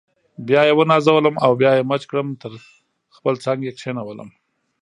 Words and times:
بیا 0.47 0.61
یې 0.67 0.73
ونازولم 0.77 1.35
او 1.45 1.51
بیا 1.61 1.71
یې 1.77 1.87
مچ 1.89 2.03
کړم 2.09 2.27
تر 2.41 2.51
خپل 3.15 3.33
څنګ 3.45 3.59
یې 3.67 3.71
کښېنولم. 3.77 4.29